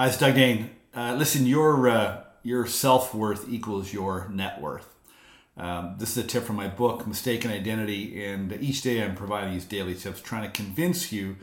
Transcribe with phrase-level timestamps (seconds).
[0.00, 0.70] Hi, it's Doug Dane.
[0.94, 4.94] Uh, listen, your uh, your self worth equals your net worth.
[5.58, 9.52] Um, this is a tip from my book, Mistaken Identity, and each day I'm providing
[9.52, 11.36] these daily tips, trying to convince you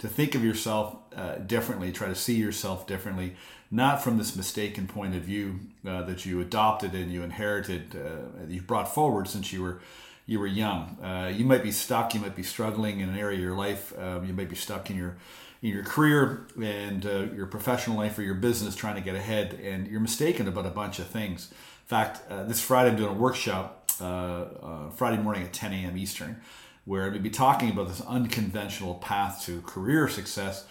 [0.00, 3.36] to think of yourself uh, differently, try to see yourself differently,
[3.70, 8.44] not from this mistaken point of view uh, that you adopted and you inherited, uh,
[8.46, 9.80] you brought forward since you were
[10.26, 10.98] you were young.
[11.02, 13.98] Uh, you might be stuck, you might be struggling in an area of your life,
[13.98, 15.16] um, you might be stuck in your
[15.64, 19.58] in your career and uh, your professional life or your business trying to get ahead,
[19.64, 21.50] and you're mistaken about a bunch of things.
[21.50, 25.96] In fact, uh, this Friday I'm doing a workshop, uh, Friday morning at 10 a.m.
[25.96, 26.38] Eastern,
[26.84, 30.66] where I'm going to be talking about this unconventional path to career success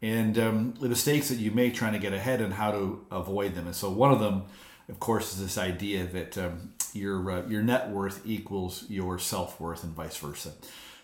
[0.00, 3.56] and um, the mistakes that you make trying to get ahead and how to avoid
[3.56, 3.66] them.
[3.66, 4.44] And so, one of them,
[4.88, 9.58] of course, is this idea that um, your uh, your net worth equals your self
[9.58, 10.52] worth, and vice versa.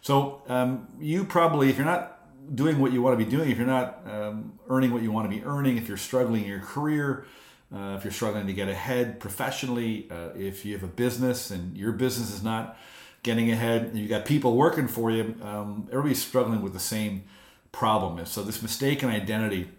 [0.01, 2.21] So, um, you probably, if you're not
[2.55, 5.30] doing what you want to be doing, if you're not um, earning what you want
[5.30, 7.27] to be earning, if you're struggling in your career,
[7.74, 11.76] uh, if you're struggling to get ahead professionally, uh, if you have a business and
[11.76, 12.76] your business is not
[13.23, 17.24] getting ahead, and you got people working for you, um, everybody's struggling with the same
[17.70, 18.18] problem.
[18.18, 19.70] And so this mistaken identity,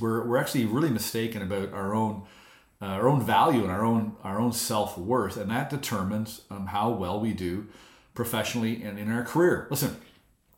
[0.00, 2.24] we're, we're actually really mistaken about our own
[2.80, 6.66] uh, our own value and our own our own self worth, and that determines um,
[6.66, 7.68] how well we do
[8.12, 9.68] professionally and in our career.
[9.70, 9.96] Listen,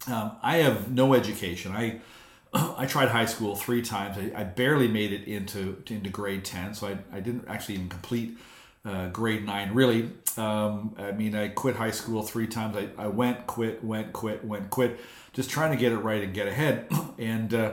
[0.09, 1.73] um, I have no education.
[1.73, 2.01] I
[2.55, 4.17] I tried high school three times.
[4.19, 7.89] I, I, barely made it into into grade ten, so I, I didn't actually even
[7.89, 8.39] complete
[8.85, 9.75] uh, grade nine.
[9.75, 12.77] Really, um, I mean, I quit high school three times.
[12.77, 15.01] I, I went, quit, went, quit, went, quit,
[15.33, 16.89] just trying to get it right and get ahead.
[17.19, 17.73] and uh,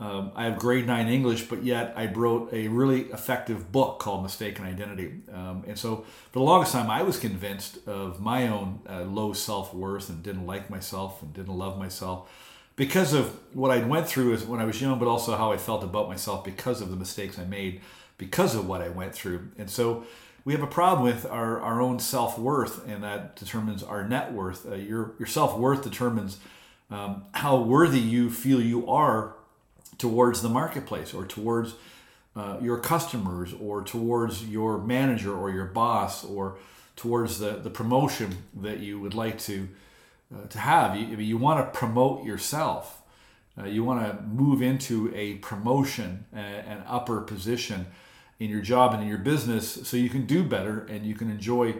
[0.00, 4.24] um, I have grade nine English, but yet I wrote a really effective book called
[4.24, 5.20] Mistaken Identity.
[5.32, 9.32] Um, and so for the longest time, I was convinced of my own uh, low
[9.32, 12.28] self worth and didn't like myself and didn't love myself
[12.76, 15.84] because of what I went through when I was young, but also how I felt
[15.84, 17.80] about myself because of the mistakes I made,
[18.18, 19.50] because of what I went through.
[19.58, 20.04] And so
[20.44, 24.32] we have a problem with our, our own self worth, and that determines our net
[24.32, 24.66] worth.
[24.68, 26.38] Uh, your your self worth determines
[26.90, 29.36] um, how worthy you feel you are
[29.98, 31.74] towards the marketplace or towards
[32.36, 36.56] uh, your customers or towards your manager or your boss or
[36.96, 39.68] towards the, the promotion that you would like to
[40.34, 40.96] uh, to have.
[40.96, 43.02] You, you want to promote yourself.
[43.56, 47.86] Uh, you want to move into a promotion, an upper position
[48.40, 51.30] in your job and in your business, so you can do better and you can
[51.30, 51.74] enjoy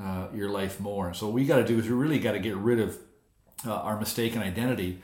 [0.00, 1.12] uh, your life more.
[1.12, 2.96] So what we got to do is we really got to get rid of
[3.66, 5.02] uh, our mistaken identity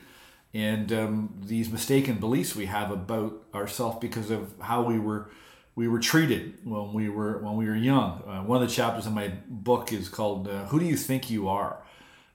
[0.55, 5.29] and um, these mistaken beliefs we have about ourselves because of how we were
[5.75, 8.23] we were treated when we were when we were young.
[8.25, 11.29] Uh, one of the chapters in my book is called uh, "Who Do You Think
[11.29, 11.83] You Are."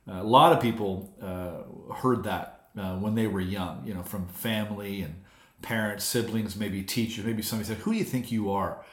[0.07, 4.03] Uh, a lot of people uh, heard that uh, when they were young, you know,
[4.03, 5.15] from family and
[5.63, 8.85] parents, siblings, maybe teachers, maybe somebody said, "Who do you think you are?"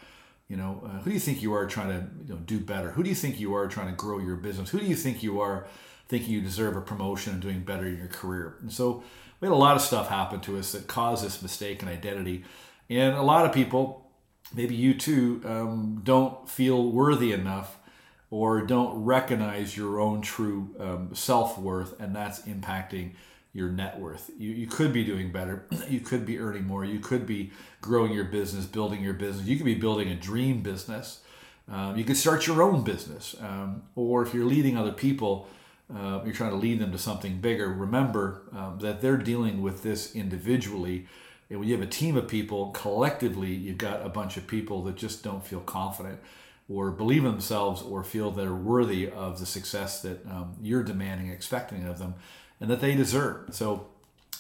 [0.48, 2.92] You know, uh, who do you think you are trying to you know, do better?
[2.92, 4.70] Who do you think you are trying to grow your business?
[4.70, 5.68] Who do you think you are
[6.08, 8.56] thinking you deserve a promotion and doing better in your career.
[8.62, 9.04] And so
[9.40, 12.44] we had a lot of stuff happen to us that caused this mistake mistaken identity.
[12.90, 14.10] And a lot of people,
[14.56, 17.78] maybe you too, um, don't feel worthy enough
[18.30, 23.12] or don't recognize your own true um, self worth, and that's impacting
[23.58, 24.30] your net worth.
[24.38, 25.66] You, you could be doing better.
[25.90, 26.86] You could be earning more.
[26.86, 27.52] You could be
[27.82, 29.48] growing your business, building your business.
[29.48, 31.22] You could be building a dream business.
[31.72, 33.36] Um, you could start your own business.
[33.42, 35.48] Um, or if you're leading other people,
[35.94, 39.82] uh, you're trying to lead them to something bigger, remember um, that they're dealing with
[39.82, 41.08] this individually.
[41.50, 44.84] And when you have a team of people, collectively, you've got a bunch of people
[44.84, 46.20] that just don't feel confident
[46.70, 51.32] or believe in themselves or feel they're worthy of the success that um, you're demanding,
[51.32, 52.14] expecting of them,
[52.60, 53.54] and that they deserve.
[53.54, 53.88] So,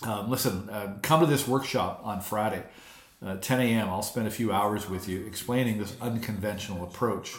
[0.03, 2.63] um, listen, uh, come to this workshop on Friday,
[3.25, 3.89] uh, 10 a.m.
[3.89, 7.35] I'll spend a few hours with you explaining this unconventional approach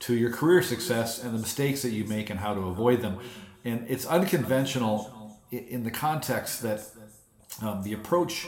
[0.00, 3.18] to your career success and the mistakes that you make and how to avoid them.
[3.64, 6.82] And it's unconventional in the context that
[7.62, 8.46] um, the approach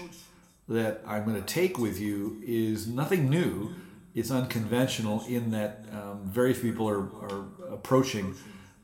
[0.69, 3.75] that I'm going to take with you is nothing new.
[4.15, 8.37] It's unconventional in that um, very few people are, are approaching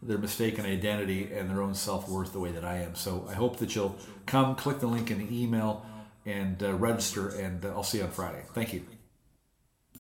[0.06, 2.94] their mistaken identity and their own self worth the way that I am.
[2.94, 5.84] So I hope that you'll come, click the link in the email,
[6.24, 8.42] and uh, register, and uh, I'll see you on Friday.
[8.52, 8.95] Thank you.